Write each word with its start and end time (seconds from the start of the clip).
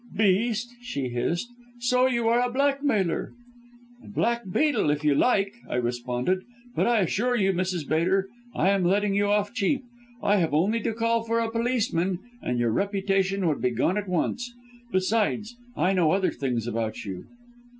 "'Beast!' 0.17 0.73
she 0.81 1.09
hissed, 1.09 1.47
'so 1.79 2.07
you 2.07 2.27
are 2.27 2.41
a 2.41 2.49
blackmailer!' 2.51 3.33
"'A 4.03 4.07
black 4.07 4.41
beetle 4.51 4.89
if 4.89 5.03
you 5.03 5.13
like,' 5.13 5.53
I 5.69 5.75
responded, 5.75 6.41
'but 6.75 6.87
I 6.87 7.01
assure 7.01 7.35
you, 7.35 7.53
Mrs. 7.53 7.87
Bater, 7.87 8.27
I 8.55 8.69
am 8.69 8.83
letting 8.83 9.13
you 9.13 9.27
off 9.27 9.53
cheap. 9.53 9.83
I 10.23 10.37
have 10.37 10.55
only 10.55 10.79
to 10.81 10.95
call 10.95 11.21
for 11.21 11.37
a 11.39 11.51
policeman 11.51 12.17
and 12.41 12.57
your 12.57 12.71
reputation 12.71 13.47
would 13.47 13.61
be 13.61 13.69
gone 13.69 13.95
at 13.95 14.09
once. 14.09 14.51
Besides, 14.91 15.55
I 15.77 15.93
know 15.93 16.09
other 16.13 16.31
things 16.31 16.65
about 16.65 17.05
you.' 17.05 17.27